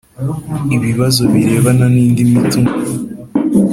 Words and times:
ibibazo 0.75 1.21
birebana 1.33 1.85
n'indi 1.93 2.21
mitungo 2.31 2.75